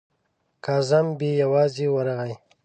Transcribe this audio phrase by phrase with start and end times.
[0.65, 2.33] کازم بې یوازې ورغی.